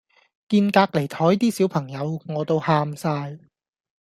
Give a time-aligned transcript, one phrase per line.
[0.49, 3.39] 見隔離枱啲小朋友餓到喊哂